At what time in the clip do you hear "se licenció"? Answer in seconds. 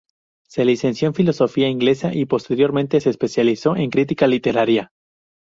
0.47-1.07